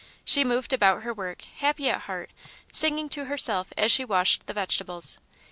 [0.25, 2.31] She moved about her work, happy at heart,
[2.71, 5.19] singing to herself as she washed the vegetables.